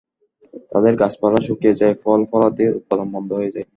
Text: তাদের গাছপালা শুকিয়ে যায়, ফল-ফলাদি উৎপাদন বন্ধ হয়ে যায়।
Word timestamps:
তাদের 0.71 0.93
গাছপালা 0.95 1.39
শুকিয়ে 1.41 1.73
যায়, 1.73 1.95
ফল-ফলাদি 2.03 2.65
উৎপাদন 2.77 3.07
বন্ধ 3.11 3.29
হয়ে 3.33 3.53
যায়। 3.55 3.67